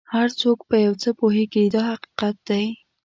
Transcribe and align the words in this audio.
هر 0.13 0.27
څوک 0.41 0.59
په 0.69 0.75
یو 0.85 0.93
څه 1.01 1.09
پوهېږي 1.19 1.63
دا 1.75 1.81
حقیقت 1.91 2.35
دی. 2.49 2.65